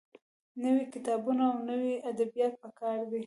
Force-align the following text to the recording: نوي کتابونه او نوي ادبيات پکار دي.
نوي 0.63 0.83
کتابونه 0.93 1.43
او 1.51 1.57
نوي 1.69 1.93
ادبيات 2.11 2.53
پکار 2.63 2.97
دي. 3.11 3.19